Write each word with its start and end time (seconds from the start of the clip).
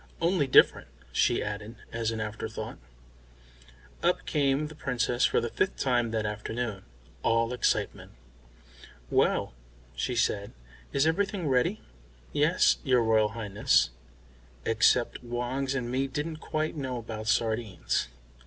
"Only 0.19 0.47
different," 0.47 0.87
she 1.11 1.43
added, 1.43 1.75
as 1.91 2.09
an 2.09 2.19
afterthought. 2.19 2.79
Up 4.01 4.25
came 4.25 4.65
the 4.65 4.73
Princess 4.73 5.25
for 5.25 5.39
the 5.39 5.49
fifth 5.51 5.77
time 5.77 6.09
that 6.09 6.25
afternoon, 6.25 6.85
all 7.21 7.53
excitement. 7.53 8.11
"Well," 9.11 9.53
she 9.95 10.15
said, 10.15 10.53
"is 10.91 11.05
everything 11.05 11.47
ready?" 11.47 11.81
"Yes, 12.33 12.77
your 12.83 13.03
Royal 13.03 13.29
Highness. 13.37 13.91
Except 14.65 15.23
Woggs 15.23 15.75
and 15.75 15.91
me 15.91 16.07
didn't 16.07 16.37
quite 16.37 16.75
know 16.75 16.97
about 16.97 17.27
sardines." 17.27 18.07